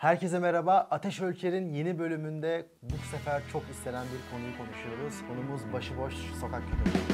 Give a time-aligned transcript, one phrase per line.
[0.00, 0.88] Herkese merhaba.
[0.90, 5.14] Ateş Ölçer'in yeni bölümünde bu sefer çok istenen bir konuyu konuşuyoruz.
[5.28, 7.04] Konumuz başıboş sokak köpeği.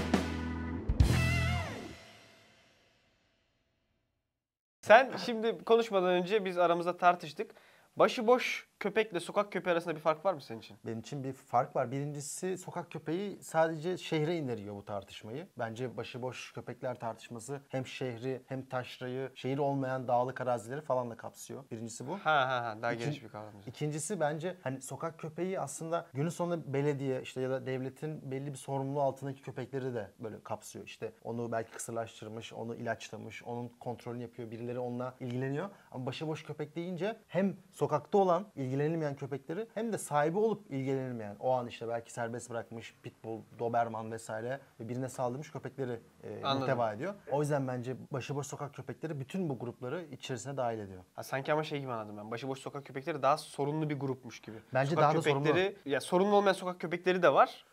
[4.80, 7.50] Sen şimdi konuşmadan önce biz aramızda tartıştık.
[7.96, 10.76] Başıboş köpekle sokak köpeği arasında bir fark var mı senin için?
[10.86, 11.90] Benim için bir fark var.
[11.92, 15.46] Birincisi sokak köpeği sadece şehre indiriyor bu tartışmayı.
[15.58, 21.64] Bence başıboş köpekler tartışması hem şehri hem taşrayı, şehir olmayan dağlık arazileri falan da kapsıyor.
[21.70, 22.12] Birincisi bu.
[22.18, 23.52] Ha ha ha daha İkin- geniş bir kavram.
[23.66, 28.56] İkincisi bence hani sokak köpeği aslında günün sonunda belediye işte ya da devletin belli bir
[28.58, 30.84] sorumluluğu altındaki köpekleri de böyle kapsıyor.
[30.84, 34.50] İşte onu belki kısırlaştırmış, onu ilaçlamış, onun kontrolünü yapıyor.
[34.50, 35.70] Birileri onunla ilgileniyor.
[35.92, 41.52] Ama başıboş köpek deyince hem sokakta olan ilgilenilmeyen köpekleri hem de sahibi olup ilgilenilmeyen o
[41.52, 46.58] an işte belki serbest bırakmış pitbull, doberman vesaire ve birine saldırmış köpekleri e, Anladım.
[46.58, 47.14] muhteva ediyor.
[47.32, 51.02] O yüzden bence başıboş sokak köpekleri bütün bu grupları içerisine dahil ediyor.
[51.14, 52.30] Ha, sanki ama şey gibi anladım ben.
[52.30, 54.56] Başıboş sokak köpekleri daha sorunlu bir grupmuş gibi.
[54.74, 57.64] Bence sokak daha da köpekleri, Ya sorunlu olmayan sokak köpekleri de var.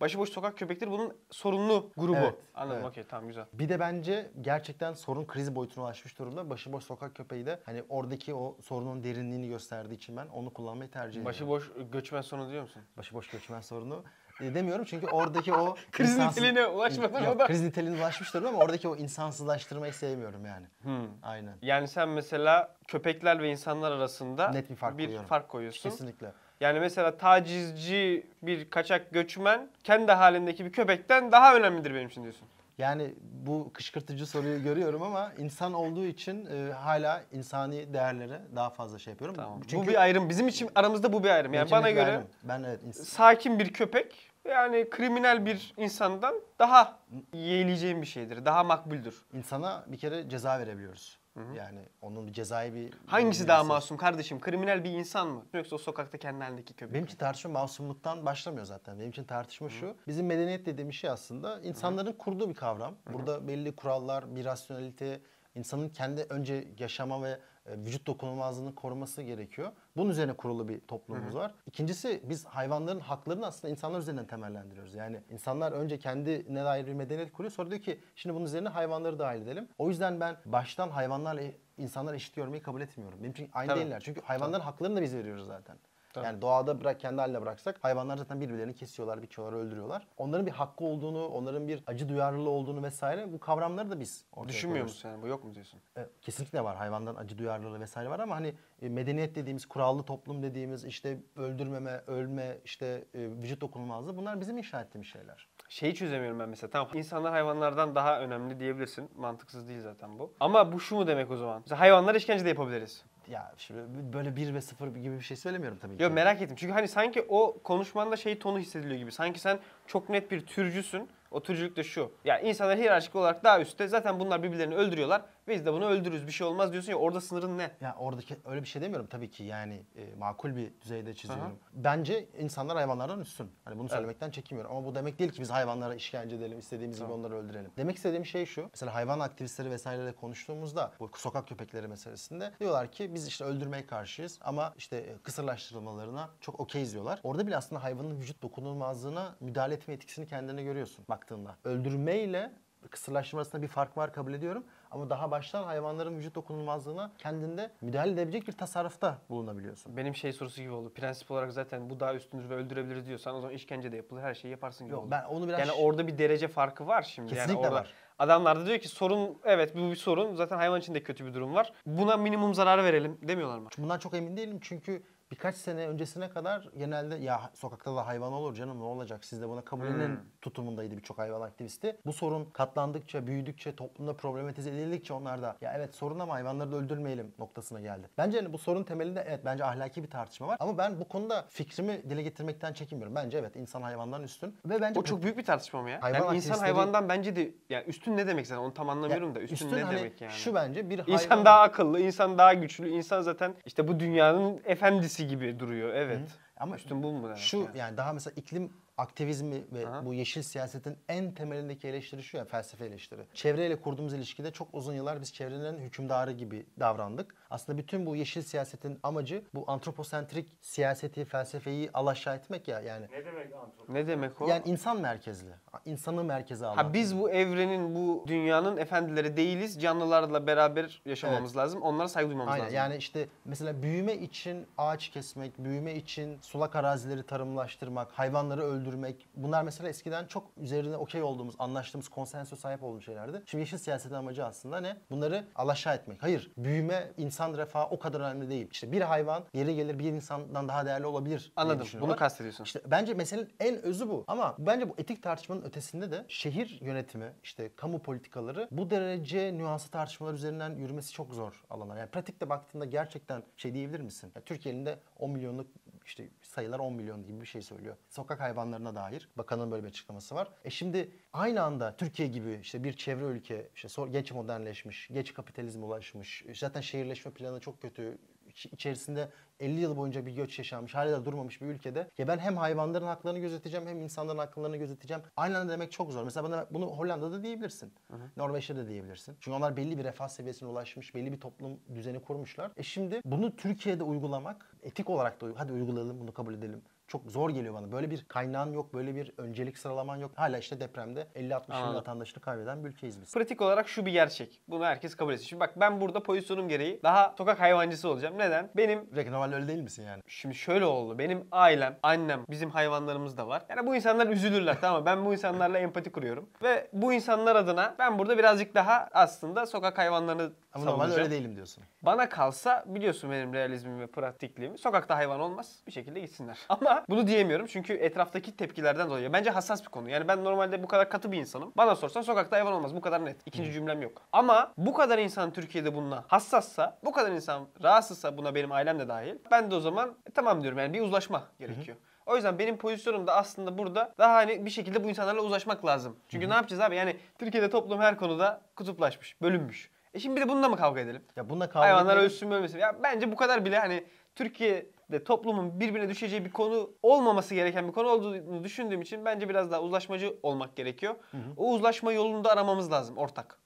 [0.00, 2.16] Başıboş sokak köpekleri bunun sorunlu grubu.
[2.16, 2.90] Evet, Anladım evet.
[2.90, 3.44] okey tamam güzel.
[3.52, 6.50] Bir de bence gerçekten sorun kriz boyutuna ulaşmış durumda.
[6.50, 11.08] Başıboş sokak köpeği de hani oradaki o sorunun derinliğini gösterdiği için ben onu kullanmayı tercih
[11.10, 11.26] ediyorum.
[11.26, 12.82] Başıboş göçmen sorunu diyor musun?
[12.96, 14.04] Başıboş göçmen sorunu
[14.40, 18.34] e, demiyorum çünkü oradaki o Kriz insansız- niteliğine ulaşmadan Yok, o da- kriz niteliğine ulaşmış
[18.34, 20.66] durumda ama oradaki o insansızlaştırmayı sevmiyorum yani.
[20.82, 21.06] Hmm.
[21.22, 21.54] Aynen.
[21.62, 25.26] Yani sen mesela köpekler ve insanlar arasında Net bir fark koyuyorum.
[25.26, 25.90] fark koyuyorsun.
[25.90, 26.32] Kesinlikle.
[26.60, 32.48] Yani mesela tacizci bir kaçak göçmen kendi halindeki bir köpekten daha önemlidir benim için diyorsun.
[32.78, 33.14] Yani
[33.46, 39.10] bu kışkırtıcı soruyu görüyorum ama insan olduğu için e, hala insani değerlere daha fazla şey
[39.12, 39.36] yapıyorum.
[39.36, 39.60] Tamam.
[39.68, 40.28] Çünkü bu bir ayrım.
[40.28, 41.54] Bizim için aramızda bu bir ayrım.
[41.54, 42.26] Yani bana göre ayrım.
[42.42, 46.98] ben evet ins- sakin bir köpek yani kriminal bir insandan daha
[47.32, 48.44] yeğleyeceğim bir şeydir.
[48.44, 49.14] Daha makbuldür.
[49.32, 51.18] insana bir kere ceza verebiliyoruz.
[51.56, 54.40] Yani onun bir cezai bir Hangisi bir daha masum kardeşim?
[54.40, 55.44] Kriminal bir insan mı?
[55.54, 58.98] Yoksa o sokakta kendi halindeki köpek Benim için tartışma masumluktan başlamıyor zaten.
[58.98, 59.96] Benim için tartışma şu.
[60.06, 62.94] Bizim medeniyet dediğimiz şey aslında insanların kurduğu bir kavram.
[63.12, 65.20] Burada belli kurallar, bir rasyonelite,
[65.54, 67.38] insanın kendi önce yaşama ve
[67.76, 69.72] vücut dokunulmazlığını koruması gerekiyor.
[69.96, 71.54] Bunun üzerine kurulu bir toplumumuz var.
[71.66, 74.94] İkincisi biz hayvanların haklarını aslında insanlar üzerinden temellendiriyoruz.
[74.94, 77.52] Yani insanlar önce kendine dair bir medeniyet kuruyor.
[77.52, 79.68] Sonra diyor ki şimdi bunun üzerine hayvanları dahil edelim.
[79.78, 81.42] O yüzden ben baştan hayvanlarla
[81.78, 83.18] insanlar eşit görmeyi kabul etmiyorum.
[83.20, 83.80] Benim için aynı Tabii.
[83.80, 84.00] değiller.
[84.04, 85.76] Çünkü hayvanların haklarını da biz veriyoruz zaten.
[86.18, 86.26] Tabii.
[86.26, 90.06] Yani doğada bırak kendi haline bıraksak hayvanlar zaten birbirlerini kesiyorlar, biçiyorlar, öldürüyorlar.
[90.16, 94.72] Onların bir hakkı olduğunu, onların bir acı duyarlılığı olduğunu vesaire bu kavramları da biz Düşünmüyor
[94.74, 94.92] koyuyoruz.
[94.94, 95.22] musun yani?
[95.22, 95.80] Bu yok mu diyorsun?
[95.96, 96.76] E, Kesinlikle var.
[96.76, 102.02] Hayvandan acı duyarlılığı vesaire var ama hani e, medeniyet dediğimiz, kurallı toplum dediğimiz işte öldürmeme,
[102.06, 105.48] ölme, işte e, vücut dokunulmazlığı bunlar bizim inşa ettiğimiz şeyler.
[105.68, 106.70] Şeyi çözemiyorum ben mesela.
[106.70, 109.10] Tamam insanlar hayvanlardan daha önemli diyebilirsin.
[109.16, 110.32] Mantıksız değil zaten bu.
[110.40, 111.60] Ama bu şu mu demek o zaman?
[111.60, 113.04] Mesela hayvanlara işkence de yapabiliriz.
[113.30, 113.80] Ya şimdi
[114.12, 116.02] böyle bir ve sıfır gibi bir şey söylemiyorum tabii ki.
[116.02, 116.56] Yo merak ettim.
[116.56, 119.12] Çünkü hani sanki o konuşmanda şey tonu hissediliyor gibi.
[119.12, 121.08] Sanki sen çok net bir türcüsün.
[121.30, 122.12] O türcülük de şu.
[122.24, 123.88] Ya insanlar hiyerarşik olarak daha üstte.
[123.88, 125.22] Zaten bunlar birbirlerini öldürüyorlar.
[125.48, 126.26] Biz de bunu öldürürüz.
[126.26, 126.98] Bir şey olmaz diyorsun ya.
[126.98, 127.70] Orada sınırın ne?
[127.80, 131.58] Ya oradaki öyle bir şey demiyorum tabii ki yani e, makul bir düzeyde çiziyorum.
[131.72, 133.50] Bence insanlar hayvanlardan üstün.
[133.64, 137.12] Hani bunu söylemekten çekinmiyorum ama bu demek değil ki biz hayvanlara işkence edelim, istediğimiz gibi
[137.12, 137.70] onları öldürelim.
[137.76, 138.68] Demek istediğim şey şu.
[138.72, 144.38] Mesela hayvan aktivistleri vesaireyle konuştuğumuzda bu sokak köpekleri meselesinde diyorlar ki biz işte öldürmeye karşıyız
[144.40, 147.20] ama işte e, kısırlaştırılmalarına çok okeyiz diyorlar.
[147.22, 151.56] Orada bile aslında hayvanın vücut dokunulmazlığına müdahale etme etkisini kendine görüyorsun baktığında.
[151.64, 152.52] Öldürmeyle
[152.90, 154.64] kısırlaştırma arasında bir fark var kabul ediyorum.
[154.90, 159.96] Ama daha baştan hayvanların vücut dokunulmazlığına kendinde müdahale edebilecek bir tasarrufta bulunabiliyorsun.
[159.96, 160.92] Benim şey sorusu gibi oldu.
[160.94, 164.22] Prensip olarak zaten bu daha üstündür ve öldürebiliriz diyorsan o zaman işkence de yapılır.
[164.22, 165.10] Her şeyi yaparsın gibi Yok, oldu.
[165.10, 167.28] ben onu biraz Yani orada bir derece farkı var şimdi.
[167.34, 167.92] Kesinlikle yani orada var.
[168.18, 170.34] Adamlar da diyor ki sorun evet bu bir sorun.
[170.34, 171.72] Zaten hayvan için de kötü bir durum var.
[171.86, 173.68] Buna minimum zarar verelim demiyorlar mı?
[173.78, 178.54] Bundan çok emin değilim çünkü birkaç sene öncesine kadar genelde ya sokakta da hayvan olur
[178.54, 180.24] canım ne olacak siz de buna kabullenin Hmm.
[180.42, 181.96] tutumundaydı birçok hayvan aktivisti.
[182.06, 186.76] Bu sorun katlandıkça, büyüdükçe, toplumda problematize edildikçe onlar da ya evet sorun ama hayvanları da
[186.76, 188.08] öldürmeyelim noktasına geldi.
[188.18, 191.44] Bence hani bu sorun temelinde evet bence ahlaki bir tartışma var ama ben bu konuda
[191.50, 193.14] fikrimi dile getirmekten çekinmiyorum.
[193.16, 196.02] Bence evet insan hayvandan üstün ve bence O çok büyük bir tartışma mı ya?
[196.02, 199.34] Hayvan yani insan hayvandan bence de yani üstün ne demek zaten onu tam Ya anlamıyorum
[199.34, 200.32] da üstün, ne hani demek yani?
[200.32, 204.60] Şu bence bir İnsan hayvan- daha akıllı, insan daha güçlü, insan zaten işte bu dünyanın
[204.64, 205.94] efendisi gibi duruyor.
[205.94, 206.20] Evet.
[206.56, 207.36] Ama üstün bu mu?
[207.36, 207.78] Şu yani?
[207.78, 210.06] yani daha mesela iklim aktivizmi ve Aha.
[210.06, 213.20] bu yeşil siyasetin en temelindeki eleştiri şu ya felsefe eleştiri.
[213.34, 217.34] Çevreyle kurduğumuz ilişkide çok uzun yıllar biz çevrenin hükümdarı gibi davrandık.
[217.50, 223.06] Aslında bütün bu yeşil siyasetin amacı bu antroposentrik siyaseti, felsefeyi alaşağı etmek ya yani.
[223.12, 223.88] Ne demek antropolog?
[223.88, 224.48] Ne demek o?
[224.48, 225.50] Yani insan merkezli.
[225.84, 226.76] İnsanı merkeze alan.
[226.76, 229.82] Ha biz bu evrenin, bu dünyanın efendileri değiliz.
[229.82, 231.82] Canlılarla beraber yaşamamız lazım.
[231.82, 232.76] Onlara saygı duymamız Aynen lazım.
[232.76, 239.62] yani işte mesela büyüme için ağaç kesmek, büyüme için sulak arazileri tarımlaştırmak, hayvanları öldürmek bunlar
[239.62, 243.42] mesela eskiden çok üzerine okey olduğumuz, anlaştığımız, konsensüse sahip olduğumuz şeylerdi.
[243.46, 244.96] Şimdi yeşil siyasetin amacı aslında ne?
[245.10, 246.22] Bunları alaşağı etmek.
[246.22, 248.68] Hayır, büyüme, insan refahı o kadar önemli değil.
[248.72, 251.86] İşte bir hayvan yeri gelir bir insandan daha değerli olabilir Anladım.
[252.00, 252.64] Bunu kastediyorsun.
[252.64, 254.24] İşte bence meselenin en özü bu.
[254.26, 259.90] Ama bence bu etik tartışmanın ötesinde de şehir yönetimi, işte kamu politikaları bu derece nüanslı
[259.90, 261.96] tartışmalar üzerinden yürümesi çok zor alanlar.
[261.96, 264.32] Yani pratikte baktığında gerçekten şey diyebilir misin?
[264.36, 265.66] Ya Türkiye'nin de 10 milyonluk
[266.04, 267.96] işte sayılar 10 milyon gibi bir şey söylüyor.
[268.08, 270.48] Sokak hayvanlarına dair bakanın böyle bir açıklaması var.
[270.64, 275.84] E şimdi aynı anda Türkiye gibi işte bir çevre ülke, işte geç modernleşmiş, geç kapitalizme
[275.84, 278.18] ulaşmış, zaten şehirleşme planı çok kötü,
[278.66, 279.28] içerisinde
[279.60, 283.06] 50 yıl boyunca bir göç yaşanmış, hala da durmamış bir ülkede ya ben hem hayvanların
[283.06, 285.22] haklarını gözeteceğim hem insanların haklarını gözeteceğim.
[285.36, 286.24] Aynı anda demek çok zor.
[286.24, 287.92] Mesela bana bunu Hollanda'da diyebilirsin.
[288.36, 289.36] Norveç'te de diyebilirsin.
[289.40, 292.70] Çünkü onlar belli bir refah seviyesine ulaşmış, belli bir toplum düzeni kurmuşlar.
[292.76, 296.82] E şimdi bunu Türkiye'de uygulamak, etik olarak da hadi uygulayalım, bunu kabul edelim.
[297.08, 297.92] Çok zor geliyor bana.
[297.92, 300.30] Böyle bir kaynağın yok, böyle bir öncelik sıralaman yok.
[300.34, 303.34] Hala işte depremde 50-60 bin vatandaşını kaybeden bir ülkeyiz biz.
[303.34, 304.60] Pratik olarak şu bir gerçek.
[304.68, 305.46] Bunu herkes kabul etsin.
[305.46, 308.38] Şimdi bak ben burada pozisyonum gereği daha sokak hayvancısı olacağım.
[308.38, 308.70] Neden?
[308.76, 310.22] Benim Peki normalde öyle değil misin yani?
[310.26, 311.18] Şimdi şöyle oldu.
[311.18, 313.62] Benim ailem, annem, bizim hayvanlarımız da var.
[313.68, 315.06] Yani bu insanlar üzülürler tamam mı?
[315.06, 316.50] Ben bu insanlarla empati kuruyorum.
[316.62, 321.56] Ve bu insanlar adına ben burada birazcık daha aslında sokak hayvanlarını Ama normalde öyle değilim
[321.56, 321.84] diyorsun.
[322.02, 324.78] Bana kalsa biliyorsun benim realizmim ve pratikliğimi.
[324.78, 325.76] Sokakta hayvan olmaz.
[325.86, 326.58] Bir şekilde gitsinler.
[326.68, 329.32] Ama bunu diyemiyorum çünkü etraftaki tepkilerden dolayı.
[329.32, 330.10] Bence hassas bir konu.
[330.10, 331.72] Yani ben normalde bu kadar katı bir insanım.
[331.76, 332.96] Bana sorsan sokakta hayvan olmaz.
[332.96, 333.36] Bu kadar net.
[333.46, 334.22] İkinci cümlem yok.
[334.32, 339.08] Ama bu kadar insan Türkiye'de bununla hassassa, bu kadar insan rahatsızsa buna benim ailem de
[339.08, 339.34] dahil.
[339.50, 341.96] Ben de o zaman e, tamam diyorum yani bir uzlaşma gerekiyor.
[342.26, 346.16] O yüzden benim pozisyonum da aslında burada daha hani bir şekilde bu insanlarla uzlaşmak lazım.
[346.28, 346.96] Çünkü ne yapacağız abi?
[346.96, 349.90] Yani Türkiye'de toplum her konuda kutuplaşmış, bölünmüş.
[350.18, 351.22] E şimdi bir de bununla mı kavga edelim?
[351.36, 352.78] Ya bununla kavga Hayvanlar etmenin- ölsün mü ölmesin.
[352.78, 354.04] Ya bence bu kadar bile hani
[354.34, 359.70] Türkiye'de toplumun birbirine düşeceği bir konu olmaması gereken bir konu olduğunu düşündüğüm için bence biraz
[359.70, 361.14] daha uzlaşmacı olmak gerekiyor.
[361.56, 363.58] O uzlaşma yolunu da aramamız lazım ortak.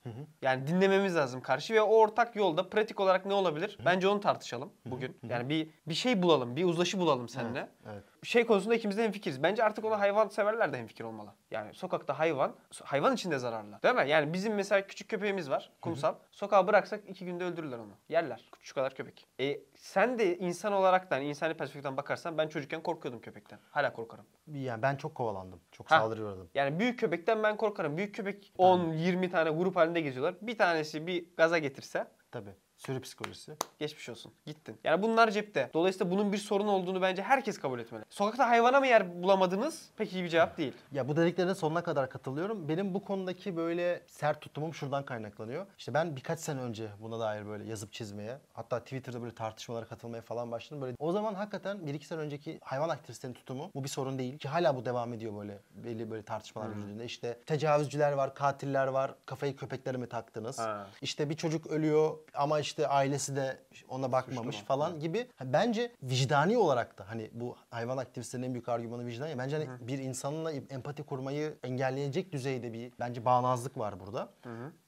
[0.43, 3.79] Yani dinlememiz lazım karşı ve o ortak yolda pratik olarak ne olabilir?
[3.85, 5.17] Bence onu tartışalım bugün.
[5.29, 7.69] Yani bir bir şey bulalım, bir uzlaşı bulalım seninle.
[7.93, 8.05] Evet.
[8.25, 9.43] Şey konusunda ikimiz de hemfikiriz.
[9.43, 11.31] Bence artık ona hayvan severler de hemfikir olmalı.
[11.51, 12.55] Yani sokakta hayvan,
[12.85, 13.79] hayvan içinde zararlı.
[13.83, 14.09] Değil mi?
[14.09, 16.15] Yani bizim mesela küçük köpeğimiz var, kumsal.
[16.31, 17.93] Sokağa bıraksak iki günde öldürürler onu.
[18.09, 18.49] Yerler.
[18.53, 19.27] Küçük kadar köpek.
[19.41, 23.59] E sen de insan olarak da, hani insani perspektiften bakarsan ben çocukken korkuyordum köpekten.
[23.71, 24.27] Hala korkarım.
[24.47, 25.61] Yani ben çok kovalandım.
[25.73, 25.99] Çok Ha.
[25.99, 26.51] saldırı uğradım.
[26.55, 27.97] Yani büyük köpekten ben korkarım.
[27.97, 30.35] Büyük köpek 10-20 tane grup halinde geziyorlar.
[30.41, 32.55] Bir tanesi bir gaza getirse Tabii.
[32.76, 33.56] Sürü psikolojisi.
[33.79, 34.32] geçmiş olsun.
[34.46, 34.79] Gittin.
[34.84, 35.70] Yani bunlar cepte.
[35.75, 38.05] Dolayısıyla bunun bir sorun olduğunu bence herkes kabul etmeli.
[38.11, 39.90] Sokakta hayvana mı yer bulamadınız?
[39.96, 40.73] Pek iyi bir cevap değil.
[40.93, 42.69] Ya bu dediklerine sonuna kadar katılıyorum.
[42.69, 45.67] Benim bu konudaki böyle sert tutumum şuradan kaynaklanıyor.
[45.79, 50.23] İşte ben birkaç sene önce buna dair böyle yazıp çizmeye, hatta Twitter'da böyle tartışmalara katılmaya
[50.23, 50.82] falan başladım.
[50.82, 54.38] Böyle o zaman hakikaten bir iki sene önceki hayvan aktivistlerinin tutumu bu bir sorun değil.
[54.38, 57.05] Ki hala bu devam ediyor böyle belli böyle tartışmalar yürüdüğünde.
[57.05, 59.14] İşte tecavüzcüler var, katiller var.
[59.26, 60.58] Kafayı köpeklere mi taktınız?
[60.58, 60.87] Ha.
[61.02, 63.59] İşte bir çocuk ölüyor ama işte ailesi de
[63.89, 64.67] ona bakmamış Suçlu mu?
[64.69, 65.27] falan gibi.
[65.37, 69.39] Ha, Bence vicdani olarak da hani bu hayvan aktivistlerinin en büyük argümanı vicdan ya.
[69.39, 74.29] Bence hani bir insanla empati kurmayı engelleyecek düzeyde bir bence bağnazlık var burada.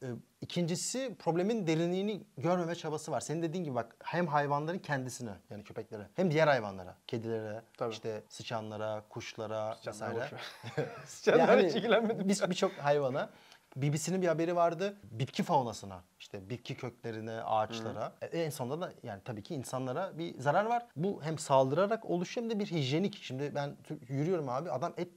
[0.02, 0.06] Ee,
[0.40, 3.20] İkincisi problemin derinliğini görmeme çabası var.
[3.20, 7.92] Senin dediğin gibi bak hem hayvanların kendisine yani köpeklere hem diğer hayvanlara, kedilere, Tabii.
[7.92, 10.40] işte sıçanlara, kuşlara Sıçanlara vesaire.
[11.06, 12.28] Sıçanlara hiç ilgilenmedim.
[12.28, 13.30] Biz birçok hayvana
[13.76, 14.96] BBC'nin bir haberi vardı.
[15.10, 18.12] Bitki faunasına, işte bitki köklerine, ağaçlara.
[18.22, 20.86] E, En sonunda da yani tabii ki insanlara bir zarar var.
[20.96, 23.18] Bu hem saldırarak oluşuyor hem de bir hijyenik.
[23.22, 23.76] Şimdi ben
[24.08, 25.08] yürüyorum abi adam et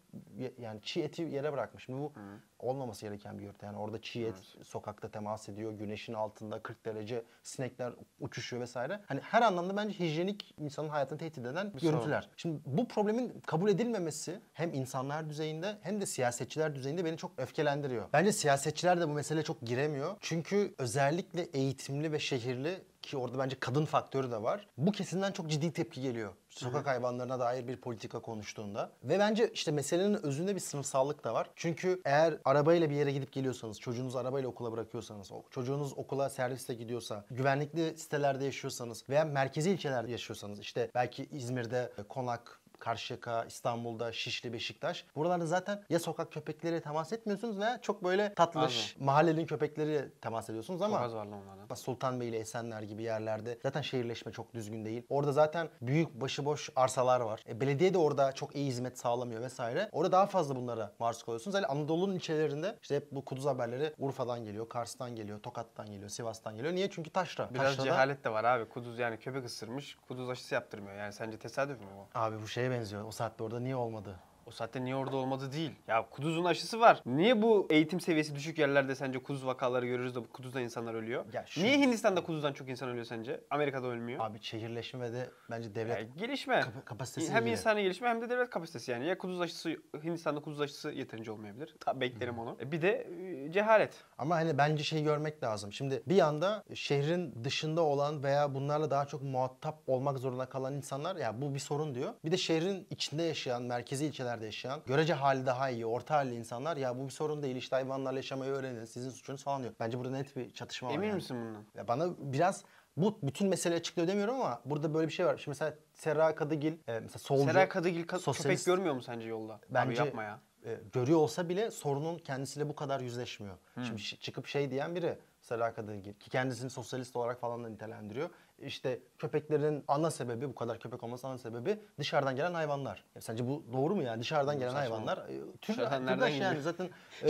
[0.58, 1.86] yani çiğ eti yere bırakmış.
[1.86, 2.12] Şimdi bu
[2.60, 3.64] olmaması gereken bir yurt.
[3.64, 5.72] Yani orada çiğ et sokakta temas ediyor.
[5.72, 9.00] Güneşin altında 40 derece sinekler uçuşuyor vesaire.
[9.06, 11.92] Hani her anlamda bence hijyenik insanın hayatını tehdit eden Bir sorun.
[11.94, 12.30] görüntüler.
[12.38, 18.06] Şimdi bu problemin kabul edilmemesi hem insanlar düzeyinde hem de siyasetçiler düzeyinde beni çok öfkelendiriyor.
[18.14, 20.18] Bence siyasetçiler de bu mesele çok giremiyor.
[20.22, 24.68] Çünkü özellikle eğitimli ve şehirli ki orada bence kadın faktörü de var.
[24.78, 26.34] Bu kesimden çok ciddi tepki geliyor.
[26.50, 28.92] Sokak hayvanlarına dair bir politika konuştuğunda.
[29.04, 31.50] Ve bence işte meselenin özünde bir sınıfsallık da var.
[31.56, 37.26] Çünkü eğer arabayla bir yere gidip geliyorsanız, çocuğunuzu arabayla okula bırakıyorsanız, çocuğunuz okula servisle gidiyorsa,
[37.32, 44.54] güvenlikli sitelerde yaşıyorsanız veya merkezi ilçelerde yaşıyorsanız, işte belki İzmir'de e, Konak, Karşıyaka, İstanbul'da, Şişli,
[44.54, 45.06] Beşiktaş.
[45.16, 50.82] Buralarda zaten ya sokak köpekleriyle temas etmiyorsunuz veya çok böyle tatlış mahallenin köpekleriyle temas ediyorsunuz
[50.82, 51.76] ama Çok az var lan onlardan.
[51.76, 55.04] Sultanbeyli, Esenler gibi yerlerde zaten şehirleşme çok düzgün değil.
[55.10, 57.44] Orada zaten büyük başıboş arsalar var.
[57.48, 59.90] E, belediye de orada çok iyi hizmet sağlamıyor vesaire.
[59.92, 61.56] Orada daha fazla bunlara maruz kalıyorsunuz.
[61.56, 66.56] Yani Anadolu'nun ilçelerinde işte hep bu kuduz haberleri Urfa'dan geliyor, Kars'tan geliyor, Tokat'tan geliyor, Sivas'tan
[66.56, 66.74] geliyor.
[66.74, 66.90] Niye?
[66.90, 67.50] Çünkü taşra.
[67.54, 68.70] Biraz Taşrada- cehalet de var abi.
[68.70, 69.98] Kuduz yani köpek ısırmış.
[70.08, 70.96] Kuduz aşısı yaptırmıyor.
[70.98, 72.20] Yani sence tesadüf mü bu?
[72.20, 73.04] Abi bu şeye benziyor.
[73.04, 74.20] O saatte orada niye olmadı?
[74.48, 75.72] O saatte niye orada olmadı değil.
[75.88, 77.02] Ya kuduzun aşısı var.
[77.06, 81.26] Niye bu eğitim seviyesi düşük yerlerde sence kuduz vakaları görürüz de bu kuduzdan insanlar ölüyor?
[81.34, 83.42] Ya şu- Niye Hindistan'da kuduzdan çok insan ölüyor sence?
[83.50, 84.26] Amerika'da ölmüyor.
[84.26, 86.60] Abi şehirleşme ve de bence devlet Yani gelişme.
[86.60, 89.06] kapa- kapasitesi hem insani gelişme hem de devlet kapasitesi yani.
[89.08, 89.70] Ya kuduz aşısı,
[90.04, 91.76] Hindistan'da kuduz aşısı yeterince olmayabilir.
[91.80, 92.58] Tabii beklerim onu.
[92.62, 93.08] E bir de
[93.48, 93.94] e, cehalet.
[94.18, 95.74] Ama hani bence şey görmek lazım.
[95.74, 101.16] Şimdi bir yanda şehrin dışında olan veya bunlarla daha çok muhatap olmak zorunda kalan insanlar
[101.16, 102.14] ya bu bir sorun diyor.
[102.26, 104.06] Bir de şehrin içinde yaşayan, merkezi
[104.38, 107.76] ilçelerde yaşayan, görece hali daha iyi, orta halli insanlar ya bu bir sorun değil işte
[107.76, 109.74] hayvanlarla yaşamayı öğrenin, sizin suçunuz falan diyor.
[109.80, 110.94] Bence burada net bir çatışma var.
[110.94, 111.16] Emin yani.
[111.16, 111.66] misin bundan?
[111.76, 112.64] Ya bana biraz
[112.98, 115.38] bu bütün meseleyi açıklıyor demiyorum ama burada böyle bir şey var.
[115.38, 119.28] Şimdi mesela Serra Kadıgil, e, mesela solcu, Sera Kadıgil ka- köpek sosyalist- görmüyor mu sence
[119.28, 119.60] yolda?
[119.70, 120.40] Bence Abi yapma ya.
[120.66, 123.58] e, görüyor olsa bile sorunun kendisiyle bu kadar yüzleşmiyor.
[123.76, 128.30] Şimdi şi- çıkıp şey diyen biri Sera Kadıgil ki kendisini sosyalist olarak falan da nitelendiriyor.
[128.60, 133.04] İşte köpeklerin ana sebebi bu kadar köpek olması ana sebebi dışarıdan gelen hayvanlar.
[133.16, 134.22] Ya sence bu doğru mu yani?
[134.22, 136.90] Dışarıdan gelen hayvanlar e, tür, nereden türdaş yani zaten
[137.24, 137.28] e,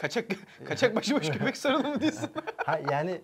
[0.00, 0.26] Kaçak
[0.64, 2.30] kaçak başıboş köpek sorunu mu diyorsun?
[2.60, 3.20] Ha, yani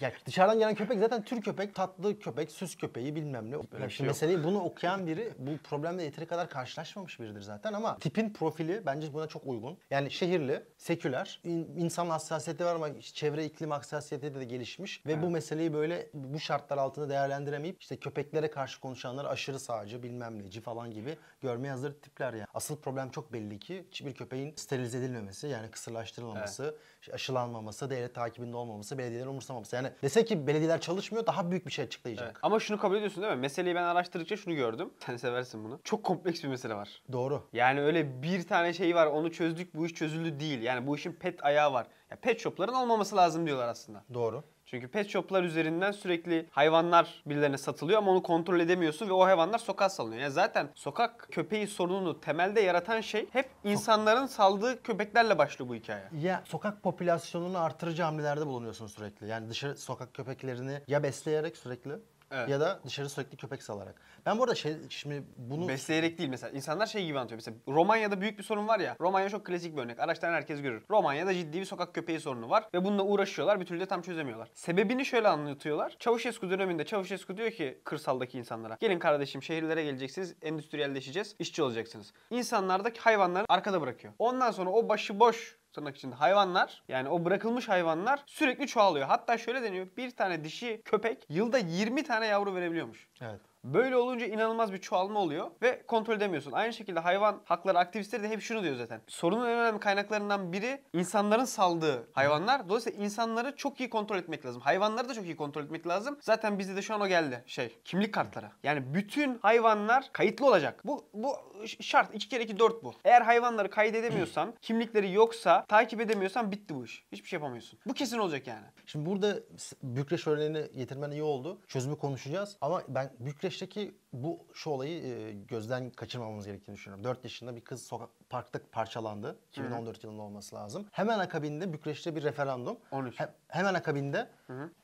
[0.00, 3.52] ya dışarıdan gelen köpek zaten tür köpek, tatlı köpek, süs köpeği bilmem ne.
[3.52, 7.40] Böyle Ya bir şimdi şey meseleyi bunu okuyan biri bu problemle yeteri kadar karşılaşmamış biridir
[7.40, 9.78] zaten ama tipin profili bence buna çok uygun.
[9.90, 15.30] Yani şehirli, seküler, in, insan hassasiyeti var ama çevre iklim hassasiyeti de gelişmiş ve bu
[15.30, 20.90] meseleyi böyle bu şartlar altında değerlendiremeyip işte köpeklere karşı konuşanlar aşırı sağcı, bilmem neci falan
[20.90, 22.46] gibi görmeye hazır tipler yani.
[22.54, 25.70] Asıl problem çok belli ki bir köpeğin sterilize edilmemesi yani
[26.16, 29.76] kısırlaştırılmaması, işte aşılanmaması, devlet takibinde olmaması, belediyelerin umursamaması.
[29.76, 32.40] Yani dese ki belediyeler çalışmıyor daha büyük bir şey açıklayacak.
[32.42, 33.40] Ama şunu kabul ediyorsun değil mi?
[33.40, 34.90] Meseleyi ben araştırdıkça şunu gördüm.
[35.06, 35.80] Sen seversin bunu.
[35.84, 37.02] Çok kompleks bir mesele var.
[37.12, 37.48] Doğru.
[37.52, 40.62] Yani öyle bir tane şey var onu çözdük bu iş çözüldü değil.
[40.62, 41.86] Yani bu işin pet ayağı var.
[42.10, 44.04] Ya pet shopların olmaması lazım diyorlar aslında.
[44.14, 44.44] Doğru.
[44.66, 49.58] Çünkü pet shoplar üzerinden sürekli hayvanlar birilerine satılıyor ama onu kontrol edemiyorsun ve o hayvanlar
[49.58, 50.22] sokağa salınıyor.
[50.22, 56.04] Yani zaten sokak köpeği sorununu temelde yaratan şey hep insanların saldığı köpeklerle başlıyor bu hikaye.
[56.12, 59.28] Ya sokak popülasyonunu artırıcı hamlelerde bulunuyorsun sürekli.
[59.28, 61.92] Yani dışarı sokak köpeklerini ya besleyerek sürekli
[62.30, 62.48] Evet.
[62.48, 63.94] ya da dışarı sürekli köpek salarak.
[64.26, 66.56] Ben bu arada şey şimdi bunu Besleyerek değil mesela.
[66.56, 67.38] İnsanlar şey gibi anlatıyor.
[67.38, 68.96] Mesela Romanya'da büyük bir sorun var ya.
[69.00, 70.00] Romanya çok klasik bir örnek.
[70.00, 70.82] Araçtan herkes görür.
[70.90, 72.64] Romanya'da ciddi bir sokak köpeği sorunu var.
[72.74, 73.60] Ve bununla uğraşıyorlar.
[73.60, 74.48] Bir türlü de tam çözemiyorlar.
[74.54, 75.96] Sebebini şöyle anlatıyorlar.
[75.98, 78.76] Çavuşescu döneminde Çavuşescu diyor ki kırsaldaki insanlara.
[78.80, 80.34] Gelin kardeşim şehirlere geleceksiniz.
[80.42, 81.36] Endüstriyelleşeceğiz.
[81.38, 82.12] işçi olacaksınız.
[82.30, 84.12] İnsanlardaki hayvanları arkada bırakıyor.
[84.18, 89.06] Ondan sonra o başıboş tırnak içinde hayvanlar yani o bırakılmış hayvanlar sürekli çoğalıyor.
[89.06, 93.08] Hatta şöyle deniyor bir tane dişi köpek yılda 20 tane yavru verebiliyormuş.
[93.20, 93.40] evet.
[93.74, 96.52] Böyle olunca inanılmaz bir çoğalma oluyor ve kontrol edemiyorsun.
[96.52, 99.00] Aynı şekilde hayvan hakları aktivistleri de hep şunu diyor zaten.
[99.06, 102.68] Sorunun en önemli kaynaklarından biri insanların saldığı hayvanlar.
[102.68, 104.60] Dolayısıyla insanları çok iyi kontrol etmek lazım.
[104.60, 106.18] Hayvanları da çok iyi kontrol etmek lazım.
[106.20, 107.44] Zaten bizde de şu an o geldi.
[107.46, 108.46] Şey, kimlik kartları.
[108.62, 110.80] Yani bütün hayvanlar kayıtlı olacak.
[110.84, 111.36] Bu bu
[111.80, 112.14] şart.
[112.14, 112.94] 2 kere 2 4 bu.
[113.04, 117.04] Eğer hayvanları kaydedemiyorsan, kimlikleri yoksa, takip edemiyorsan bitti bu iş.
[117.12, 117.78] Hiçbir şey yapamıyorsun.
[117.86, 118.66] Bu kesin olacak yani.
[118.86, 119.36] Şimdi burada
[119.82, 121.58] Bükreş örneğini getirmen iyi oldu.
[121.68, 123.12] Çözümü konuşacağız ama ben
[123.56, 127.04] Bükreş'teki bu şu olayı e, gözden kaçırmamamız gerektiğini düşünüyorum.
[127.04, 129.36] 4 yaşında bir kız sokak parkta parçalandı.
[129.50, 130.86] 2014 yılında olması lazım.
[130.92, 132.76] Hemen akabinde Bükreş'te bir referandum.
[132.90, 133.20] 13.
[133.20, 134.28] He- hemen akabinde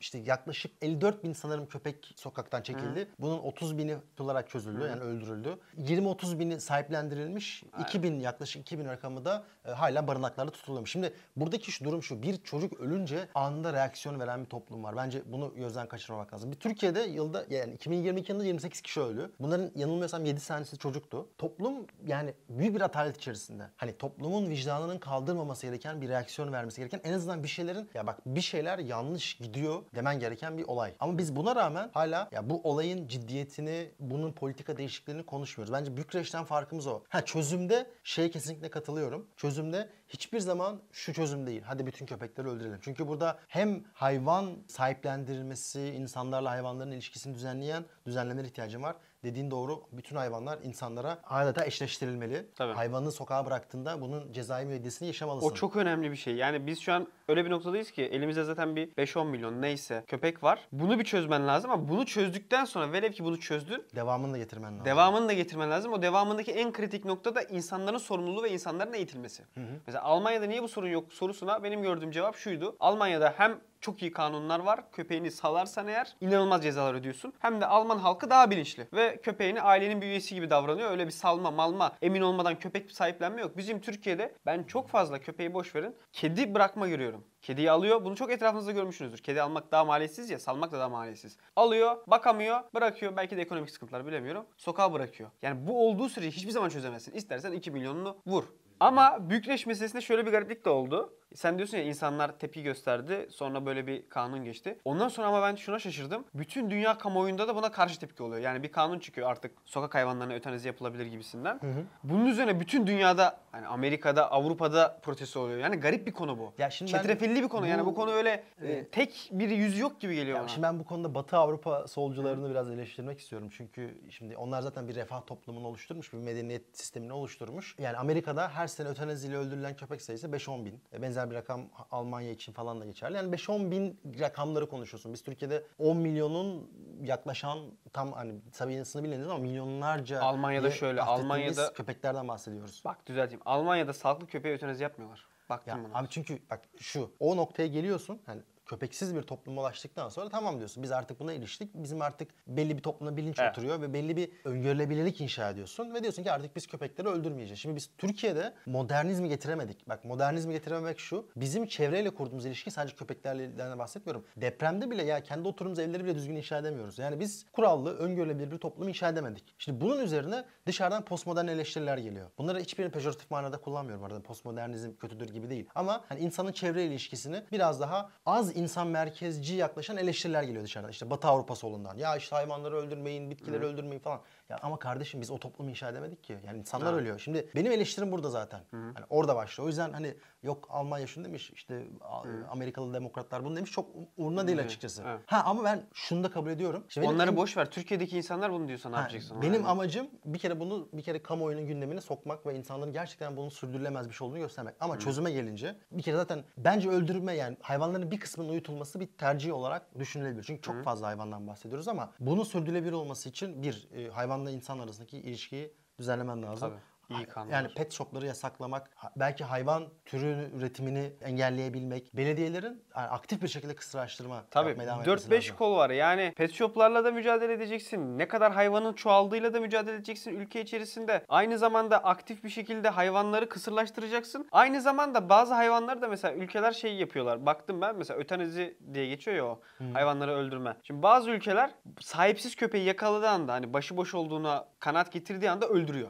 [0.01, 3.09] işte yaklaşık 54 bin sanırım köpek sokaktan çekildi.
[3.19, 5.59] Bunun 30 bini tutularak çözüldü yani öldürüldü.
[5.79, 7.63] 20-30 bini sahiplendirilmiş.
[7.81, 10.93] 2000 yaklaşık 2000 rakamı da e, hala barınaklarda tutuluyormuş.
[10.93, 12.23] Şimdi buradaki şu durum şu.
[12.23, 14.97] Bir çocuk ölünce anında reaksiyon veren bir toplum var.
[14.97, 16.51] Bence bunu gözden kaçırmamak lazım.
[16.53, 19.22] Bir Türkiye'de yılda yani 2022 yılında 28 kişi öldü.
[19.41, 21.29] Bunların yanılmıyorsam 7 tanesi çocuktu.
[21.39, 23.71] Toplum yani büyük bir atalet içerisinde.
[23.77, 28.27] Hani toplumun vicdanının kaldırmaması gereken bir reaksiyon vermesi gereken en azından bir şeylerin ya bak
[28.27, 30.95] bir şeyler yanlış gidiyor demen gereken bir olay.
[31.01, 35.73] Ama biz buna rağmen hala ya bu olayın ciddiyetini, bunun politika değişikliklerini konuşmuyoruz.
[35.73, 37.03] Bence Bükreş'ten farkımız o.
[37.09, 39.27] Ha çözümde şeye kesinlikle katılıyorum.
[39.37, 41.63] Çözümde hiçbir zaman şu çözüm değil.
[41.65, 42.79] Hadi bütün köpekleri öldürelim.
[42.83, 48.97] Çünkü burada hem hayvan sahiplendirilmesi, insanlarla hayvanların ilişkisini düzenleyen düzenlemelere ihtiyacım var.
[49.25, 49.83] Dediğin doğru.
[49.93, 52.47] Bütün hayvanlar insanlara adeta eşleştirilmeli.
[52.57, 52.73] Tabii.
[52.73, 55.49] Hayvanı sokağa bıraktığında bunun cezai müeyyidesini yaşamalısın.
[55.49, 56.35] O çok önemli bir şey.
[56.35, 60.43] Yani biz şu an öyle bir noktadayız ki elimizde zaten bir 5-10 milyon neyse köpek
[60.43, 60.69] var.
[60.73, 63.85] Bunu bir çözmen lazım ama bunu çözdükten sonra velev ki bunu çözdün.
[63.95, 64.85] Devamını da getirmen lazım.
[64.85, 65.93] Devamını da getirmen lazım.
[65.93, 69.43] O devamındaki en kritik nokta da insanların sorumluluğu ve insanların eğitilmesi.
[69.87, 72.77] Mesela Almanya'da niye bu sorun yok sorusuna benim gördüğüm cevap şuydu.
[72.81, 74.91] Almanya'da hem çok iyi kanunlar var.
[74.93, 77.33] Köpeğini salarsan eğer inanılmaz cezalar ödüyorsun.
[77.39, 78.89] Hem de Alman halkı daha bilinçli.
[78.93, 80.91] Ve köpeğini ailenin bir üyesi gibi davranıyor.
[80.91, 83.57] Öyle bir salma, malma, emin olmadan köpek sahiplenme yok.
[83.57, 85.97] Bizim Türkiye'de ben çok fazla köpeği boş verin.
[86.13, 87.25] Kedi bırakma görüyorum.
[87.43, 88.05] Kediyi alıyor.
[88.05, 89.19] Bunu çok etrafınızda görmüşsünüzdür.
[89.19, 91.37] Kedi almak daha maliyetsiz ya, salmak da daha maliyetsiz.
[91.57, 93.17] Alıyor, bakamıyor, bırakıyor.
[93.17, 94.47] Belki de ekonomik sıkıntılar bilemiyorum.
[94.57, 95.31] Sokağa bırakıyor.
[95.43, 97.13] Yani bu olduğu sürece hiçbir zaman çözemezsin.
[97.13, 98.45] İstersen 2 milyonunu vur.
[98.81, 101.15] Ama büyükleş meselesinde şöyle bir gariplik de oldu.
[101.35, 103.27] Sen diyorsun ya insanlar tepki gösterdi.
[103.31, 104.79] Sonra böyle bir kanun geçti.
[104.85, 106.25] Ondan sonra ama ben şuna şaşırdım.
[106.35, 108.41] Bütün dünya kamuoyunda da buna karşı tepki oluyor.
[108.43, 111.61] Yani bir kanun çıkıyor artık sokak hayvanlarına ötenizi yapılabilir gibisinden.
[112.05, 115.59] Bunun üzerine bütün dünyada hani Amerika'da, Avrupa'da protesto oluyor.
[115.59, 116.53] Yani garip bir konu bu.
[116.59, 117.67] Ya şimdi ben Çetrefilli bir konu.
[117.67, 120.49] yani bu- bu konu öyle e, tek bir yüzü yok gibi geliyor Ya bana.
[120.49, 123.49] şimdi ben bu konuda Batı Avrupa solcularını biraz eleştirmek istiyorum.
[123.57, 127.77] Çünkü şimdi onlar zaten bir refah toplumunu oluşturmuş, bir medeniyet sistemini oluşturmuş.
[127.79, 130.81] Yani Amerika'da her sene ötenaziyle öldürülen köpek sayısı 5-10 bin.
[130.93, 131.61] E, Benzer bir rakam
[131.91, 133.17] Almanya için falan da geçerli.
[133.17, 135.13] Yani 5-10 bin rakamları konuşuyorsun.
[135.13, 136.71] Biz Türkiye'de 10 milyonun
[137.03, 137.59] yaklaşan
[137.93, 142.83] tam hani sayısını bilmiyoruz ama milyonlarca Almanya'da şöyle, Almanya'da- köpeklerden bahsediyoruz.
[142.85, 143.41] Bak düzelteyim.
[143.45, 145.27] Almanya'da sağlıklı köpeğe ötenazi yapmıyorlar.
[145.51, 145.99] Baktım Ya buna.
[145.99, 150.83] abi çünkü bak şu o noktaya geliyorsun hani köpeksiz bir topluma ulaştıktan sonra tamam diyorsun.
[150.83, 151.75] Biz artık buna iliştik.
[151.75, 153.51] Bizim artık belli bir toplumda bilinç Evet.
[153.51, 157.61] oturuyor ve belli bir öngörülebilirlik inşa ediyorsun ve diyorsun ki artık biz köpekleri öldürmeyeceğiz.
[157.61, 159.89] Şimdi biz Türkiye'de modernizmi getiremedik.
[159.89, 161.27] Bak modernizmi getirememek şu.
[161.37, 164.25] Bizim çevreyle kurduğumuz ilişki sadece köpeklerle bahsetmiyorum.
[164.37, 166.99] Depremde bile ya kendi oturduğumuz evleri bile düzgün inşa edemiyoruz.
[166.99, 169.55] Yani biz kurallı, öngörülebilir bir toplum inşa edemedik.
[169.59, 172.31] Şimdi bunun üzerine dışarıdan postmodern eleştiriler geliyor.
[172.39, 174.05] Bunları hiçbirini pejoratif manada kullanmıyorum.
[174.05, 175.67] Arada postmodernizm kötüdür gibi değil.
[175.75, 180.91] Ama hani insanın çevre ilişkisini biraz daha az insan merkezci yaklaşan eleştiriler geliyor dışarıdan.
[180.91, 181.97] İşte Batı Avrupa solundan.
[181.97, 184.21] Ya işte hayvanları öldürmeyin, bitkileri öldürmeyin falan.
[184.49, 186.39] Ya ama kardeşim biz o toplumu inşa edemedik ki.
[186.47, 187.19] Yani insanlar ölüyor.
[187.19, 188.61] Şimdi benim eleştirim burada zaten.
[188.71, 189.67] Hani orada başlıyor.
[189.67, 193.71] O yüzden hani yok Almanya şunu demiş, işte A- Amerikalı demokratlar bunu demiş.
[193.73, 195.03] Çok umurumda değil açıkçası.
[195.07, 195.21] Evet.
[195.27, 196.85] Ha ama ben şunu da kabul ediyorum.
[196.97, 197.71] Benim Onları boş ver.
[197.71, 199.43] Türkiye'deki insanlar bunu diyorsa ne Ha, yapacaksın?
[199.43, 199.67] Benim Yani?
[199.67, 204.15] amacım bir kere bunu bir kere kamuoyunun gündemine sokmak ve insanların gerçekten bunun sürdürülemez bir
[204.15, 204.75] şey olduğunu göstermek.
[204.81, 209.55] Ama çözüme gelince bir kere zaten bence öldürme yani hayvanların bir kısmının uyutulması bir tercih
[209.55, 210.43] olarak düşünülebilir.
[210.43, 215.19] Çünkü çok fazla hayvandan bahsediyoruz ama bunun sürdürülebilir olması için bir e, hayvanla insan arasındaki
[215.19, 216.69] ilişkiyi düzenlemen lazım.
[216.71, 216.81] Tabii,
[217.25, 217.55] kanunlar.
[217.55, 224.45] Yani pet shopları yasaklamak, belki hayvan türü üretimini engelleyebilmek, belediyelerin yani aktif bir şekilde kısırlaştırma
[224.51, 225.57] Tabii yapmaya devam etmesi 4-5 lazım.
[225.57, 225.91] kol var.
[225.91, 228.19] Yani pet shoplarla da mücadele edeceksin.
[228.19, 231.25] Ne kadar hayvanın çoğaldığıyla da mücadele edeceksin ülke içerisinde.
[231.29, 234.49] Aynı zamanda aktif bir şekilde hayvanları kısırlaştıracaksın.
[234.53, 237.47] Aynı zamanda bazı hayvanları da mesela ülkeler şey yapıyorlar.
[237.47, 239.61] Baktım ben mesela ötenazi diye geçiyor ya o
[239.93, 240.77] hayvanları öldürme.
[240.83, 241.71] Şimdi bazı ülkeler
[242.01, 246.09] sahipsiz köpeği yakaladığı anda hani başıboş olduğuna kanaat getirdiği anda öldürüyor.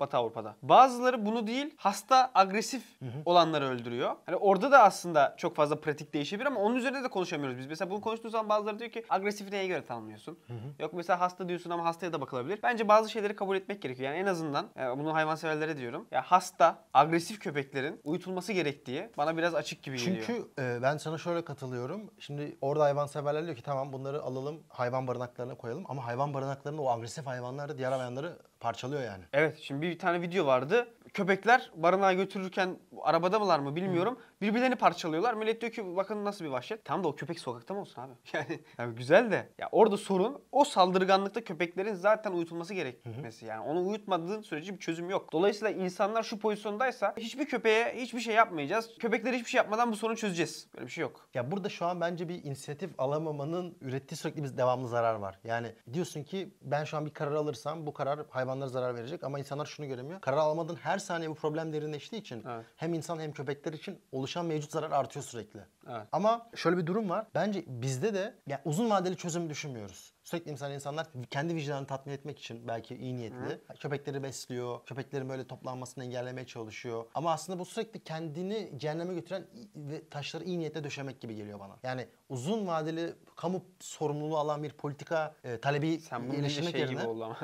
[0.00, 0.56] Batı Avrupa'da.
[0.62, 2.82] Bazıları bunu değil hasta agresif
[3.24, 4.16] olanları öldürüyor.
[4.26, 7.66] Hani orada da aslında çok fazla pratik değişebilir ama onun üzerinde de konuşamıyoruz biz.
[7.66, 10.38] Mesela bunu konuştuğumuz zaman bazıları diyor ki agresif neye göre tanımlıyorsun?
[10.78, 12.58] Yok mesela hasta diyorsun ama hastaya da bakılabilir.
[12.62, 14.10] Bence bazı şeyleri kabul etmek gerekiyor.
[14.10, 16.06] Yani en azından e, bunu hayvanseverlere diyorum.
[16.10, 20.24] Ya hasta agresif köpeklerin uyutulması gerektiği bana biraz açık gibi geliyor.
[20.26, 22.10] Çünkü e, ben sana şöyle katılıyorum.
[22.18, 25.84] Şimdi orada hayvanseverler diyor ki tamam bunları alalım hayvan barınaklarına koyalım.
[25.88, 29.24] Ama hayvan barınaklarında o agresif hayvanlar da diğer hayvanları parçalıyor yani.
[29.32, 30.88] Evet şimdi bir tane video vardı.
[31.14, 34.18] Köpekler barınağa götürürken arabada mılar mı bilmiyorum.
[34.42, 35.34] Birbirlerini parçalıyorlar.
[35.34, 36.84] Millet diyor ki bakın nasıl bir vahşet.
[36.84, 38.12] Tamam da o köpek sokakta mı olsun abi?
[38.32, 39.48] Yani, yani güzel de.
[39.58, 43.46] Ya orada sorun o saldırganlıkta köpeklerin zaten uyutulması gerekmesi.
[43.46, 45.32] Yani onu uyutmadığın sürece bir çözüm yok.
[45.32, 48.90] Dolayısıyla insanlar şu pozisyondaysa hiçbir köpeğe hiçbir şey yapmayacağız.
[48.98, 50.68] Köpeklere hiçbir şey yapmadan bu sorunu çözeceğiz.
[50.74, 51.28] Böyle bir şey yok.
[51.34, 55.38] Ya burada şu an bence bir inisiyatif alamamanın ürettiği sürekli bir devamlı zarar var.
[55.44, 59.38] Yani diyorsun ki ben şu an bir karar alırsam bu karar hayvanlara zarar verecek ama
[59.38, 60.20] insanlar şunu göremiyor.
[60.20, 62.64] Karar almadığın her saniye bu problem derinleştiği için Evet.
[62.76, 63.98] hem insan hem köpekler için
[64.30, 65.60] oluşan mevcut zarar artıyor sürekli.
[65.90, 66.06] Evet.
[66.12, 67.26] Ama şöyle bir durum var.
[67.34, 70.12] Bence bizde de yani uzun vadeli çözüm düşünmüyoruz.
[70.24, 74.84] Sürekli mesela insanlar kendi vicdanını tatmin etmek için belki iyi niyetli köpekleri besliyor.
[74.86, 77.04] Köpeklerin böyle toplanmasını engellemeye çalışıyor.
[77.14, 81.76] Ama aslında bu sürekli kendini cehenneme götüren ve taşları iyi niyetle döşemek gibi geliyor bana.
[81.82, 86.80] Yani uzun vadeli kamu sorumluluğu alan bir politika e, talebi Sen bunu deyince iyileştirmek şey
[86.80, 87.38] yerine gibi oldu ama.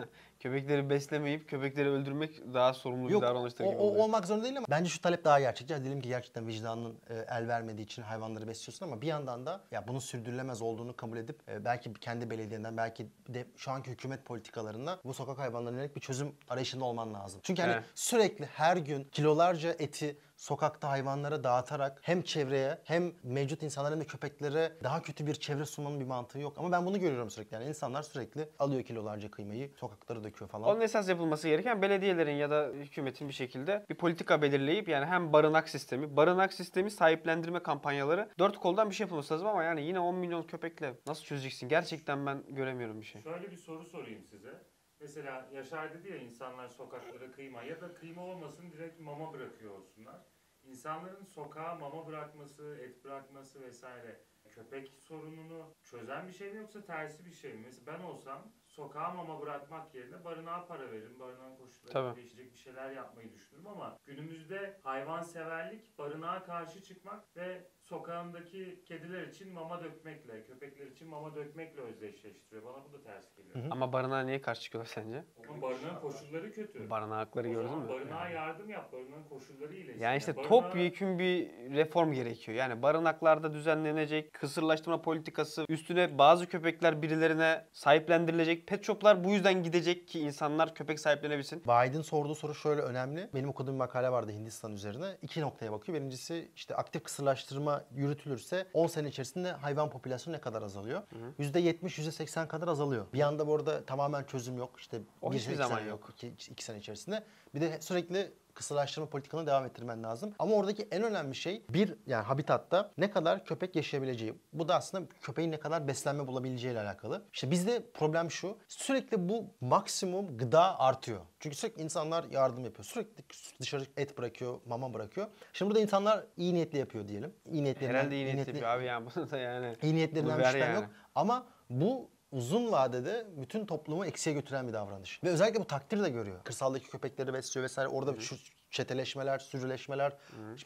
[0.50, 4.04] Köpekleri beslemeyip köpekleri öldürmek daha sorumlu Yok bir davranıştır o, gibi o oluyor.
[4.04, 5.82] olmak zorunda değil ama bence şu talep daha gerçekçi.
[5.82, 9.88] Diyelim ki gerçekten vicdanın e, el vermediği için hayvanları besliyorsun ama bir yandan da ya
[9.88, 14.98] bunun sürdürülemez olduğunu kabul edip e, belki kendi belediyenden belki de şu anki hükümet politikalarında
[15.04, 17.40] bu sokak hayvanlarına yönelik bir çözüm arayışında olman lazım.
[17.42, 17.84] Çünkü hani Evet.
[17.94, 24.04] sürekli her gün kilolarca eti sokakta hayvanlara dağıtarak hem çevreye hem mevcut insanlara hem de
[24.06, 26.58] köpeklere daha kötü bir çevre sunmanın bir mantığı yok.
[26.58, 27.54] Ama ben bunu görüyorum sürekli.
[27.54, 30.68] Yani insanlar sürekli alıyor kilolarca kıymayı, sokaklara döküyor falan.
[30.68, 35.32] Onun esas yapılması gereken belediyelerin ya da hükümetin bir şekilde bir politika belirleyip yani hem
[35.32, 40.00] barınak sistemi, barınak sistemi sahiplendirme kampanyaları dört koldan bir şey yapılması lazım ama yani yine
[40.00, 41.68] 10 milyon köpekle nasıl çözeceksin?
[41.68, 43.22] Gerçekten ben göremiyorum bir şey.
[43.22, 44.75] Şöyle bir soru sorayım size.
[45.00, 50.20] Mesela Yaşar dedi ya insanlar sokaklara kıyma ya da kıyma olmasın direkt mama bırakıyor olsunlar.
[50.62, 57.26] İnsanların sokağa mama bırakması, et bırakması vesaire köpek sorununu çözen bir şey mi yoksa tersi
[57.26, 57.60] bir şey mi?
[57.64, 61.20] Mesela ben olsam sokağa mama bırakmak yerine barınağa para veririm.
[61.20, 68.82] Barınağın koşulları değişecek bir şeyler yapmayı düşünürüm ama günümüzde hayvanseverlik barınağa karşı çıkmak ve sokağındaki
[68.88, 72.64] kediler için mama dökmekle, köpekler için mama dökmekle özdeşleştiriyor.
[72.64, 73.66] Bana bu da ters geliyor.
[73.70, 75.24] Ama barınağa niye karşı çıkıyorlar sence?
[75.50, 76.90] Ama barınağın koşulları kötü.
[76.90, 77.88] Barınakları O gördün zaman mü?
[77.88, 78.34] Barınağa Yani.
[78.34, 80.02] yardım yap, barınağın koşulları iyileşsin.
[80.02, 82.58] Yani işte barınağa- topyekün bir reform gerekiyor.
[82.58, 88.66] Yani barınaklarda düzenlenecek, kısırlaştırma politikası, üstüne bazı köpekler birilerine sahiplendirilecek.
[88.66, 91.62] Pet shoplar bu yüzden gidecek ki insanlar köpek sahiplenebilsin.
[91.64, 93.28] Biden sorduğu soru şöyle önemli.
[93.34, 95.16] Benim okuduğum bir makale vardı Hindistan üzerine.
[95.22, 95.98] İki noktaya bakıyor.
[95.98, 101.02] Birincisi işte aktif kısırlaştırma yürütülürse 10 sene içerisinde hayvan popülasyonu ne kadar azalıyor?
[101.38, 103.06] %70, %80 kadar azalıyor.
[103.12, 104.70] Bir anda bu arada tamamen çözüm yok.
[104.80, 105.88] İşte O bir hiçbir zaman yok.
[105.88, 106.10] yok.
[106.14, 107.22] iki, iki sene içerisinde.
[107.54, 110.34] Bir de sürekli kısırlaştırma politikanı devam ettirmen lazım.
[110.38, 114.34] Ama oradaki en önemli şey bir yani habitatta ne kadar köpek yaşayabileceği.
[114.52, 117.22] Bu da aslında köpeğin ne kadar beslenme bulabileceği ile alakalı.
[117.32, 118.56] İşte bizde problem şu.
[118.68, 121.20] Sürekli bu maksimum gıda artıyor.
[121.40, 122.84] Çünkü sürekli insanlar yardım yapıyor.
[122.84, 123.24] Sürekli
[123.60, 125.26] dışarı et bırakıyor, mama bırakıyor.
[125.52, 127.32] Şimdi burada insanlar iyi niyetli yapıyor diyelim.
[127.52, 129.76] İyi niyetlerinden, Herhalde iyi niyetli yapıyor abi yani bunu da yani.
[129.82, 130.74] iyi niyetlerinden bir yani.
[130.74, 130.84] yok.
[131.14, 135.24] Ama bu uzun vadede bütün toplumu eksiye götüren bir davranış.
[135.24, 136.40] Ve özellikle bu takdir de görüyor.
[136.44, 137.88] Kırsaldaki köpekleri besliyor vesaire.
[137.88, 138.36] Orada şu
[138.76, 140.12] çeteleşmeler, sürüleşmeler.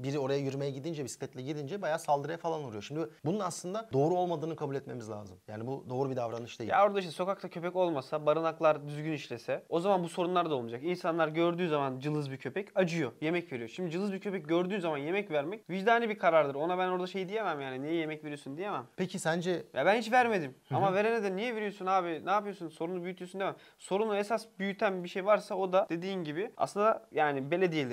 [0.01, 2.83] Biri oraya yürümeye gidince, bisikletle gidince bayağı saldırıya falan uğruyor.
[2.83, 5.39] Şimdi bunun aslında doğru olmadığını kabul etmemiz lazım.
[5.49, 6.71] Yani bu doğru bir davranış değil.
[6.71, 10.85] Ya orada işte sokakta köpek olmasa, barınaklar düzgün işlese o zaman bu sorunlar da olmayacak.
[10.85, 13.69] İnsanlar gördüğü zaman cılız bir köpek acıyor, yemek veriyor.
[13.69, 16.55] Şimdi cılız bir köpek gördüğün zaman yemek vermek vicdani bir karardır.
[16.55, 18.87] Ona ben orada şey diyemem yani niye yemek veriyorsun diyemem.
[18.97, 20.55] Peki sence Ya ben hiç vermedim.
[20.71, 22.23] Ama verene de niye veriyorsun abi?
[22.27, 22.69] Ne yapıyorsun?
[22.69, 23.57] Sorunu büyütüyorsun demem.
[23.79, 27.51] Sorunu esas büyüten bir şey varsa o da dediğin gibi aslında yani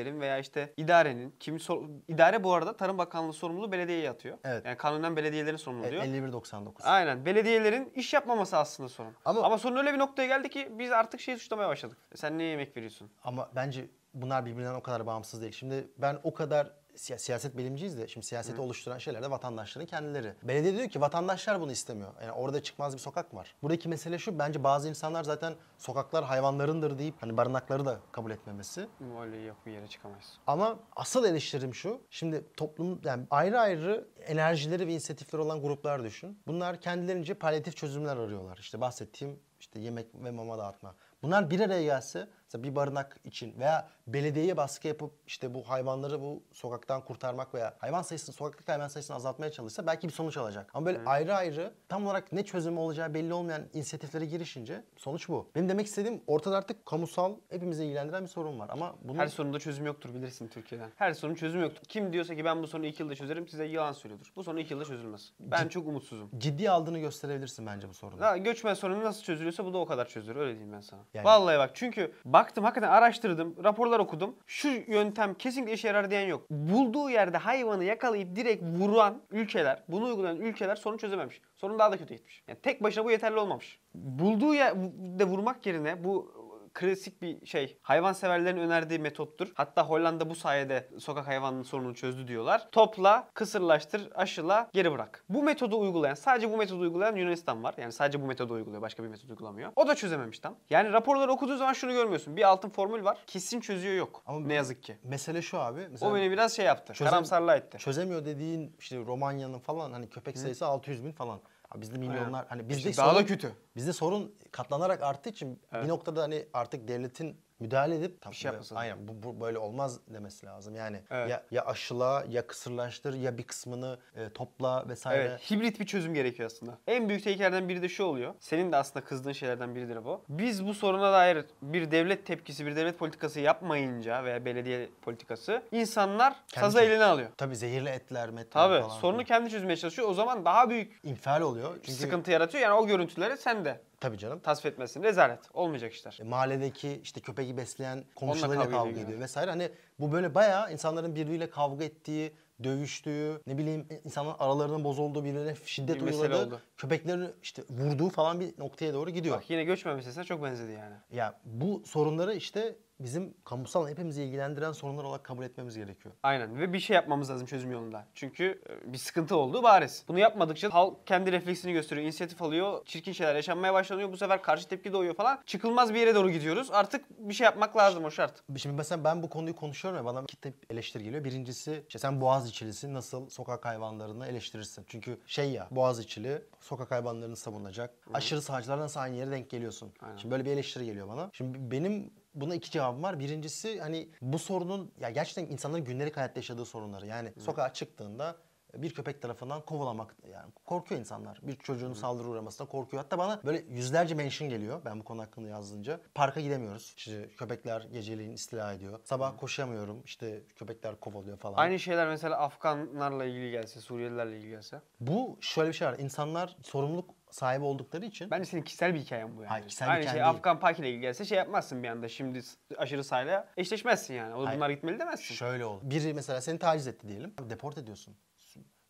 [0.07, 4.37] belediyelerin veya işte idarenin kimi sor- idare bu arada Tarım Bakanlığı sorumluluğu belediyeye yatıyor.
[4.43, 4.65] Evet.
[4.65, 6.03] Yani kanunen belediyelerin sorumluluğu E, diyor.
[6.03, 6.71] 51.99?
[6.83, 7.25] Aynen.
[7.25, 9.13] Belediyelerin iş yapmaması aslında sorun.
[9.25, 11.97] Ama- Ama, sorun öyle bir noktaya geldi ki biz artık şeyi suçlamaya başladık.
[12.11, 13.09] E Sen niye yemek veriyorsun?
[13.23, 15.51] Ama bence bunlar birbirinden o kadar bağımsız değil.
[15.53, 20.33] Şimdi ben o kadar siya- siyaset bilimciyiz de şimdi siyaseti oluşturan şeyler de vatandaşların kendileri.
[20.43, 22.11] Belediye diyor ki vatandaşlar bunu istemiyor.
[22.21, 23.55] Yani orada çıkmaz bir sokak var.
[23.61, 28.87] Buradaki mesele şu bence bazı insanlar zaten sokaklar hayvanlarındır deyip hani barınakları da kabul etmemesi.
[29.21, 30.37] Öyle yok bir yere çıkamayız.
[30.47, 32.01] Ama asıl eleştirim şu.
[32.09, 36.39] Şimdi toplum yani ayrı ayrı enerjileri ve inisiyatifleri olan gruplar düşün.
[36.47, 38.57] Bunlar kendilerince palyatif çözümler arıyorlar.
[38.57, 40.95] İşte bahsettiğim işte yemek ve mama dağıtma.
[41.21, 46.21] Bunlar bir araya gelse mesela bir barınak için veya belediyeye baskı yapıp işte bu hayvanları
[46.21, 50.69] bu sokaktan kurtarmak veya hayvan sayısını sokaktaki hayvan sayısını azaltmaya çalışsa belki bir sonuç alacak.
[50.73, 55.49] Ama böyle ayrı ayrı tam olarak ne çözümü olacağı belli olmayan inisiyatiflere girişince sonuç bu.
[55.55, 59.59] Benim demek istediğim ortada artık kamusal hepimizi ilgilendiren bir sorun var ama bunu Her sorunda
[59.59, 60.89] çözüm yoktur bilirsin Türkiye'den.
[60.95, 61.81] Her sorunun çözümü yoktur.
[61.87, 64.31] Kim diyorsa ki ben bu sorunu iki yılda çözerim size yalan söylüyordur.
[64.35, 65.31] Bu sorun iki yılda çözülmez.
[65.39, 66.29] Ben çok umutsuzum.
[66.37, 68.23] ciddi aldığını gösterebilirsin bence bu sorunu.
[68.23, 70.99] Ya göçmen sorunu nasıl çözülüyorsa bu da o kadar çözülür öyle diyeyim ben sana.
[71.13, 74.35] Yani- Vallahi bak çünkü baktım hakikaten araştırdım, raporlar okudum.
[74.45, 76.49] Şu yöntem kesinlikle işe yarar diyen yok.
[76.49, 81.41] Bulduğu yerde hayvanı yakalayıp direkt vuran ülkeler, bunu uygulayan ülkeler sorunu çözememiş.
[81.55, 82.43] Sorun daha da kötü gitmiş.
[82.47, 83.79] Yani tek başına bu yeterli olmamış.
[83.95, 86.31] Bulduğu yerde vurmak yerine bu
[86.77, 87.77] klasik bir şey.
[87.81, 89.51] Hayvanseverlerin önerdiği metottur.
[89.55, 92.67] Hatta Hollanda bu sayede sokak hayvanının sorununu çözdü diyorlar.
[92.71, 95.23] Topla, kısırlaştır, aşıla, geri bırak.
[95.29, 97.75] Bu metodu uygulayan, sadece bu metodu uygulayan Yunanistan var.
[97.77, 99.71] Yani sadece bu metodu uyguluyor, başka bir metod uygulamıyor.
[99.75, 100.55] O da çözememiş tam.
[100.69, 102.37] Yani raporları okuduğu zaman şunu görmüyorsun.
[102.37, 103.17] Bir altın formül var.
[103.27, 104.23] Kesin çözüyor yok.
[104.25, 104.97] Ama ne yazık ki.
[105.03, 105.87] Mesele şu abi.
[105.91, 106.93] Mesela O beni biraz şey yaptı.
[106.93, 107.77] Çözem- Karamsarlığa etti.
[107.77, 111.39] çözemiyor dediğin işte Romanya'nın falan hani köpek sayısı 600 bin falan.
[111.75, 113.51] Bizde milyonlar hani bizde İşte daha sorun, da kötü.
[113.75, 115.83] Bizde sorun katlanarak arttığı için Evet.
[115.83, 119.57] bir noktada hani artık devletin müdahale edip tam, Bir şey yapması aynen bu, bu böyle
[119.57, 120.75] olmaz demesi lazım.
[120.75, 121.29] Yani Evet.
[121.29, 125.23] ya ya aşıla ya kısırlaştır ya bir kısmını e, topla vesaire.
[125.23, 126.77] Evet, hibrit bir çözüm gerekiyor aslında.
[126.87, 128.33] En büyük tehlikelerden biri de şu oluyor.
[128.39, 130.21] Senin de aslında kızdığın şeylerden biridir bu.
[130.29, 136.35] Biz bu soruna dair bir devlet tepkisi, bir devlet politikası yapmayınca veya belediye politikası insanlar
[136.47, 137.29] Kendi sazı eline alıyor.
[137.37, 138.95] Tabii zehirli etler, metler Tabii falan.
[138.99, 140.09] sorunu kendi çözmeye çalışıyor.
[140.09, 141.73] O zaman daha büyük infial oluyor.
[141.75, 142.63] Çünkü sıkıntı yaratıyor.
[142.63, 144.39] Yani o görüntüleri sen de tabii canım.
[144.39, 145.03] tasvip etmesin.
[145.03, 145.39] Rezalet.
[145.53, 146.17] Olmayacak işler.
[146.21, 149.05] E, mahalledeki işte köpeği besleyen komşularıyla kavga kavga, ediyor.
[149.05, 149.51] ediyor vesaire.
[149.51, 152.31] Hani bu böyle bayağı insanların birbiriyle kavga ettiği,
[152.63, 158.59] dövüştüğü, ne bileyim insanların aralarının bozulduğu, birbirine şiddet Bir uyguladığı, köpeklerin işte vurduğu falan bir
[158.59, 159.35] noktaya doğru gidiyor.
[159.37, 160.95] Bak yine meselesine çok benzedi yani.
[161.11, 166.15] Ya bu sorunları işte bizim kamusal hepimizi ilgilendiren sorunlar olarak kabul etmemiz gerekiyor.
[166.23, 168.05] Aynen ve bir şey yapmamız lazım çözüm yolunda.
[168.13, 170.03] Çünkü e, bir sıkıntı olduğu bariz.
[170.07, 174.11] Bunu yapmadıkça halk kendi refleksini gösteriyor, inisiyatif alıyor, çirkin şeyler yaşanmaya başlanıyor.
[174.11, 175.39] Bu sefer karşı tepki doğuyor falan.
[175.45, 176.71] Çıkılmaz bir yere doğru gidiyoruz.
[176.71, 178.43] Artık bir şey yapmak lazım o şart.
[178.57, 181.23] Şimdi mesela ben bu konuyu konuşuyorum ya bana iki tip eleştiri geliyor.
[181.23, 184.85] Birincisi işte sen Boğaziçi'lisin nasıl sokak hayvanlarını eleştirirsin?
[184.87, 187.93] Çünkü şey ya Boğaziçi'li sokak hayvanlarını savunacak.
[188.13, 189.93] Aşırı sağcılarla nasıl aynı yere denk geliyorsun?
[190.01, 190.17] Aynen.
[190.17, 191.29] Şimdi böyle bir eleştiri geliyor bana.
[191.33, 193.19] Şimdi benim buna iki cevabım var.
[193.19, 197.07] Birincisi hani bu sorunun ya gerçekten insanların gündelik hayatta yaşadığı sorunları.
[197.07, 198.35] Yani sokağa çıktığında
[198.73, 201.39] bir köpek tarafından kovalamak yani korkuyor insanlar.
[201.43, 203.03] Bir çocuğun saldırı uğramasına korkuyor.
[203.03, 205.99] Hatta bana böyle yüzlerce mention geliyor ben bu konu hakkında yazdığınca.
[206.15, 206.93] Parka gidemiyoruz.
[206.97, 208.99] İşte köpekler geceliğin istila ediyor.
[209.03, 210.01] Sabah koşamıyorum.
[210.05, 211.57] İşte köpekler kovalıyor falan.
[211.57, 214.81] Aynı şeyler mesela Afganlarla ilgili gelse, Suriyelilerle ilgili gelse.
[214.99, 215.99] Bu şöyle bir şey var.
[215.99, 219.49] İnsanlar sorumluluk sahibi oldukları için Bence senin kişisel bir hikayen bu yani.
[219.49, 220.29] Hayır, kişisel Aynı şey değil.
[220.29, 222.09] Afgan Pak ile ilgili gelse şey yapmazsın bir anda.
[222.09, 222.41] Şimdi
[222.77, 224.35] aşırı sayla eşleşmezsin yani.
[224.35, 224.57] O Hayır.
[224.57, 225.35] bunlar gitmeli demezsin.
[225.35, 225.81] şöyle oldu.
[225.83, 227.33] Biri mesela seni taciz etti diyelim.
[227.49, 228.15] Deport ediyorsun.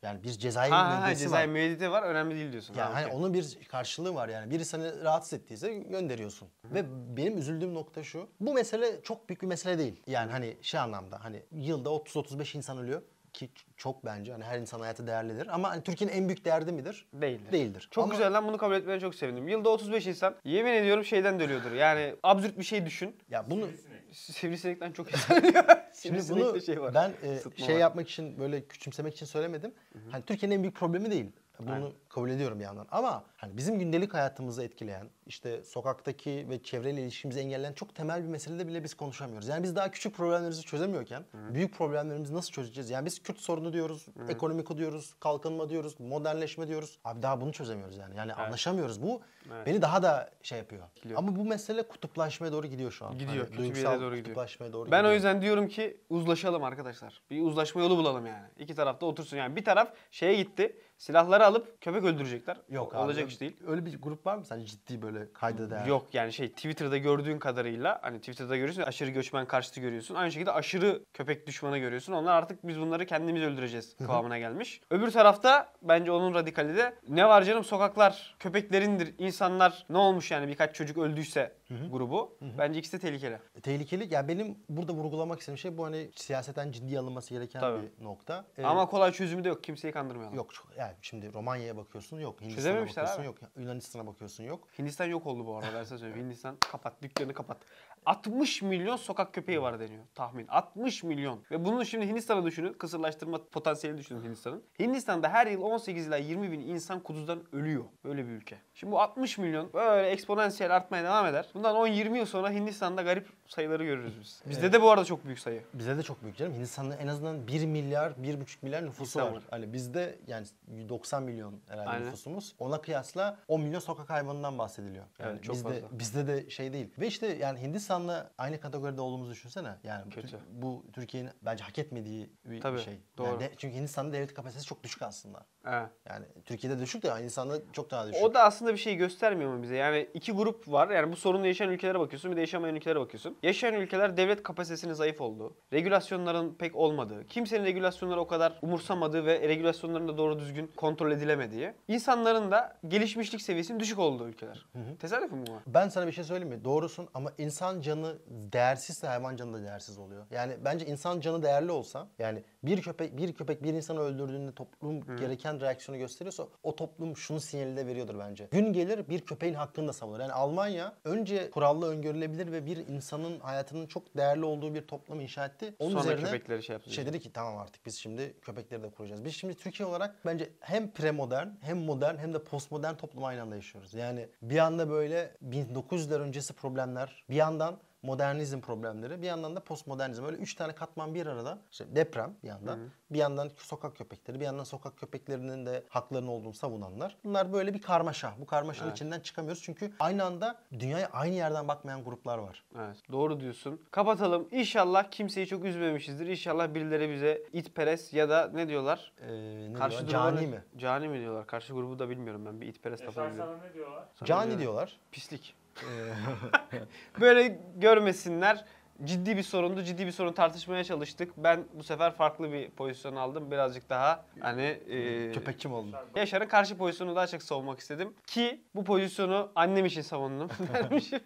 [0.01, 1.53] Yani bir cezai Ha, ha, ha müeyyidesi cezai var.
[1.53, 2.73] müeyyideti var önemli değil diyorsun.
[2.73, 4.51] Yani Ha, hani onun bir karşılığı var yani.
[4.51, 6.49] Biri seni rahatsız ettiyse gönderiyorsun.
[6.65, 6.85] Ve
[7.17, 8.29] benim üzüldüğüm nokta şu.
[8.39, 10.01] Bu mesele çok büyük bir mesele değil.
[10.07, 13.01] Yani hani şey anlamda hani yılda 30-35 insan ölüyor
[13.37, 17.05] ki çok bence hani her insan hayatı değerlidir ama hani Türkiye'nin en büyük derdi midir?
[17.13, 17.51] Değildir.
[17.51, 17.87] Değildir.
[17.91, 19.47] Çok Ama güzel lan bunu kabul etmene çok sevindim.
[19.47, 21.71] Yılda 35 insan yemin ediyorum şeyden dönüyordur.
[21.71, 23.15] Yani absürt bir şey düşün.
[23.29, 24.01] Ya bunu Sivrisinek.
[24.11, 25.43] Sivrisinekten çok insan.
[26.01, 26.93] Şimdi bunu şey var.
[26.93, 27.79] ben e, Sıtma şey var.
[27.79, 29.73] yapmak için böyle küçümsemek için söylemedim.
[30.11, 31.31] Hani Türkiye'nin en büyük problemi değil.
[31.59, 31.91] Bunu Aynen.
[32.09, 32.87] kabul ediyorum bir yandan.
[32.91, 38.27] Ama hani bizim gündelik hayatımızı etkileyen, işte sokaktaki ve çevreyle ilişkimizi engelleyen çok temel bir
[38.27, 39.47] meselede bile biz konuşamıyoruz.
[39.47, 42.89] Yani biz daha küçük problemlerimizi çözemiyorken büyük problemlerimizi nasıl çözeceğiz?
[42.89, 46.99] Yani biz Kürt sorunu diyoruz, ekonomik diyoruz, kalkınma diyoruz, modernleşme diyoruz.
[47.05, 48.17] Abi daha bunu çözemiyoruz yani.
[48.17, 49.01] Yani anlaşamıyoruz.
[49.01, 49.21] Bu
[49.55, 49.65] Evet.
[49.67, 50.83] beni daha da şey yapıyor.
[50.95, 51.19] Etkiliyor.
[51.19, 53.17] Ama bu mesele kutuplaşmaya doğru gidiyor şu an.
[53.17, 54.23] Gidiyor, Hani duygusal doğru gidiyor.
[54.23, 55.11] kutuplaşmaya doğru Ben gidiyor.
[55.11, 57.21] o yüzden diyorum ki uzlaşalım arkadaşlar.
[57.31, 58.45] Bir uzlaşma yolu bulalım yani.
[58.59, 59.55] İki tarafta otursun yani.
[59.55, 60.75] Bir taraf şeye gitti.
[60.97, 62.57] Silahları alıp köpek öldürecekler.
[62.69, 63.01] Yok abi.
[63.01, 63.57] Olacak iş değil.
[63.67, 65.85] Öyle bir grup var mı sence ciddi böyle kayda değer?
[65.85, 70.15] Yok yani şey Twitter'da gördüğün kadarıyla hani Twitter'da görüyorsun aşırı göçmen karşıtı görüyorsun.
[70.15, 72.13] Aynı şekilde aşırı köpek düşmanı görüyorsun.
[72.13, 74.81] Onlar artık biz bunları kendimiz öldüreceğiz kıvamına gelmiş.
[74.91, 79.15] Öbür tarafta bence onun radikali de ne var canım sokaklar köpeklerindir.
[79.17, 82.37] İnsanlar ne olmuş yani birkaç çocuk öldüyse grubu.
[82.57, 83.39] Bence ikisi de tehlikeli.
[83.63, 84.13] Tehlikeli.
[84.13, 87.81] Ya benim burada vurgulamak istediğim şey bu hani siyaseten ciddi alınması gereken Tabii.
[87.99, 88.45] bir nokta.
[88.57, 89.63] Ee, Ama kolay çözümü de yok.
[89.63, 90.35] Kimseyi kandırmayalım.
[90.37, 92.41] yok yani şimdi Romanya'ya bakıyorsun yok.
[92.41, 93.25] Hindistan'a bakıyorsun abi.
[93.25, 93.35] yok.
[93.57, 94.67] Yunanistan'a bakıyorsun yok.
[94.79, 96.25] Hindistan yok oldu bu arada ben sana söyleyeyim.
[96.25, 97.57] Hindistan kapat, dükkanı kapat.
[98.07, 100.47] 60 milyon sokak köpeği var deniyor tahmin.
[100.47, 101.39] 60 milyon.
[101.51, 102.73] Ve bunun şimdi Hindistan'ı düşünün.
[102.73, 104.63] Kısırlaştırma potansiyeli düşünün Hindistan'ın.
[104.79, 107.83] Hindistan'da her yıl 18 ila 20 bin insan kuduzdan ölüyor.
[108.03, 108.57] Böyle bir ülke.
[108.73, 111.45] Şimdi bu 60 milyon böyle eksponansiyel artmaya devam eder.
[111.53, 114.41] Bundan 10-20 yıl sonra Hindistan'da garip sayıları görürüz biz.
[114.49, 115.63] Bizde de bu arada çok büyük sayı.
[115.73, 116.53] Bize de çok büyük canım.
[116.53, 119.31] Hindistan'da en azından 1 milyar, 1,5 milyar nüfusu var.
[119.31, 119.43] var.
[119.49, 120.47] Hani bizde yani
[120.89, 122.07] 90 milyon herhalde Aynen.
[122.07, 122.55] nüfusumuz.
[122.59, 125.05] Ona kıyasla 10 milyon sokak hayvanından bahsediliyor.
[125.19, 125.99] Yani Evet, çok bizde, fazla.
[125.99, 126.89] bizde de şey değil.
[126.99, 129.75] Ve işte yani Hindistan insanla aynı kategoride olduğumuzu düşünsene.
[129.83, 130.39] Yani Kötü.
[130.51, 132.99] Bu Türkiye'nin bence hak etmediği bir, Tabii, şey.
[133.17, 133.27] doğru.
[133.27, 135.45] Yani de- çünkü Hindistan'da devlet kapasitesi çok düşük aslında.
[135.65, 135.89] Evet.
[136.09, 138.23] Yani Türkiye'de düşük de Hindistan'da çok daha düşük.
[138.23, 139.75] O da aslında bir şey göstermiyor mu bize?
[139.75, 140.89] Yani iki grup var.
[140.89, 143.37] Yani bu sorunu yaşayan ülkelere bakıyorsun bir de yaşamayan ülkelere bakıyorsun.
[143.43, 149.39] Yaşayan ülkeler devlet kapasitesinin zayıf olduğu, regülasyonların pek olmadığı, kimsenin regülasyonları o kadar umursamadığı ve
[149.49, 154.65] regülasyonların da doğru düzgün kontrol edilemediği, insanların da gelişmişlik seviyesinin düşük olduğu ülkeler.
[154.99, 155.51] Tesadüf mü bu?
[155.73, 156.63] Ben sana bir şey söyleyeyim mi?
[156.63, 160.25] Doğrusun ama insan canı değersizse hayvan canı da değersiz oluyor.
[160.31, 165.17] Yani bence insan canı değerli olsa yani bir köpek bir köpek bir insanı öldürdüğünde toplum
[165.17, 168.47] gereken reaksiyonu gösteriyorsa o toplum şunu sinyali de veriyordur bence.
[168.51, 170.19] Gün gelir bir köpeğin hakkını da savunur.
[170.19, 175.45] Yani Almanya önce kurallı öngörülebilir ve bir insanın hayatının çok değerli olduğu bir toplum inşa
[175.45, 175.73] etti.
[175.79, 176.93] Onun Sonra üzerine köpekleri şey yaptı.
[176.93, 179.25] şey dedi ki tamam artık biz şimdi köpekleri de kuracağız.
[179.25, 183.55] Biz şimdi Türkiye olarak bence hem premodern hem modern hem de postmodern toplum aynı anda
[183.55, 183.93] yaşıyoruz.
[183.93, 190.25] Yani bir anda böyle 1900'ler öncesi problemler bir yandan modernizm problemleri bir yandan da postmodernizm.
[190.25, 191.59] Öyle üç tane katman bir arada.
[191.71, 192.79] İşte deprem bir yandan.
[193.11, 197.17] Bir yandan sokak köpekleri, bir yandan sokak köpeklerinin de haklarının olduğunu savunanlar.
[197.25, 198.33] Bunlar böyle bir karmaşa.
[198.39, 198.97] Bu karmaşanın Evet.
[198.97, 199.63] içinden çıkamıyoruz.
[199.63, 202.63] Çünkü aynı anda dünyaya aynı yerden bakmayan gruplar var.
[202.79, 203.81] Evet doğru diyorsun.
[203.91, 204.47] Kapatalım.
[204.51, 206.27] İnşallah kimseyi çok üzmemişizdir.
[206.27, 209.13] İnşallah birileri bize itperes ya da ne diyorlar?
[209.21, 209.27] Ee,
[209.69, 210.31] ne Karşı diyorlar?
[210.35, 210.63] Cani mi?
[210.77, 211.47] Cani mi diyorlar?
[211.47, 212.61] Karşı grubu da bilmiyorum ben.
[212.61, 213.55] Bir itperes Yaşar lafı biliyorum.
[213.59, 214.03] sana ne diyorlar?
[214.23, 214.99] Cani diyorlar.
[215.11, 215.55] Pislik.
[217.19, 218.65] Böyle görmesinler.
[219.03, 219.83] Ciddi bir sorundu.
[219.83, 221.33] Ciddi bir sorun tartışmaya çalıştık.
[221.37, 223.51] Ben bu sefer farklı bir pozisyon aldım.
[223.51, 225.95] Birazcık daha hani e, Köpekçi mi oldun?
[226.15, 228.13] Yaşar'ın karşı pozisyonu daha çok savunmak istedim.
[228.27, 230.49] Ki bu pozisyonu annem için savundum.
[230.73, 231.19] dermişim.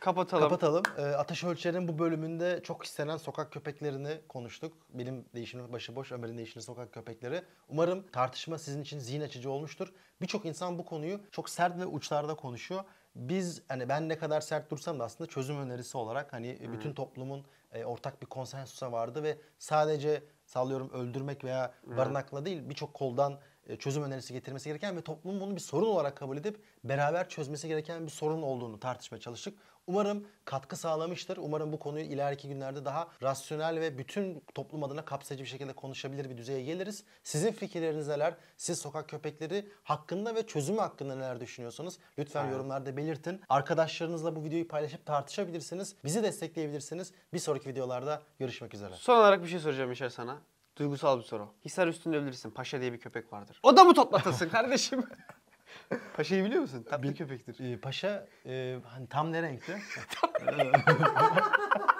[0.00, 0.42] Kapatalım.
[0.42, 0.82] Kapatalım.
[0.98, 4.72] Ee, Ateş Ölçer'in bu bölümünde çok istenen sokak köpeklerini konuştuk.
[4.90, 7.42] Benim değişimim başıboş, Ömer'in değişimli sokak köpekleri.
[7.68, 9.92] Umarım tartışma sizin için zihin açıcı olmuştur.
[10.20, 12.84] Birçok insan bu konuyu çok sert ve uçlarda konuşuyor.
[13.16, 17.44] Biz hani ben ne kadar sert dursam da aslında çözüm önerisi olarak hani bütün toplumun
[17.72, 23.38] e, ortak bir konsensusa vardı ve sadece sallıyorum öldürmek veya barınakla değil birçok koldan
[23.78, 28.06] çözüm önerisi getirmesi gereken ve toplumun bunu bir sorun olarak kabul edip beraber çözmesi gereken
[28.06, 29.58] bir sorun olduğunu tartışmaya çalıştık.
[29.86, 31.36] Umarım katkı sağlamıştır.
[31.36, 36.30] Umarım bu konuyu ileriki günlerde daha rasyonel ve bütün toplum adına kapsayıcı bir şekilde konuşabilir
[36.30, 37.04] bir düzeye geliriz.
[37.24, 38.34] Sizin fikirleriniz neler?
[38.56, 42.52] Siz sokak köpekleri hakkında ve çözümü hakkında neler düşünüyorsanız lütfen Aynen.
[42.52, 43.40] yorumlarda belirtin.
[43.48, 45.94] Arkadaşlarınızla bu videoyu paylaşıp tartışabilirsiniz.
[46.04, 47.12] Bizi destekleyebilirsiniz.
[47.32, 48.94] Bir sonraki videolarda görüşmek üzere.
[48.96, 50.38] Son olarak bir şey soracağım Yaşar sana.
[50.78, 51.48] Duygusal bir soru.
[51.64, 52.50] Hisar üstünde bilirsin.
[52.50, 53.60] Paşa diye bir köpek vardır.
[53.62, 55.04] O da mı toplatasın kardeşim?
[56.16, 56.86] Paşa'yı biliyor musun?
[56.90, 57.72] Tatlı köpektir.
[57.72, 59.80] Ee, paşa e, hani tam ne renkte?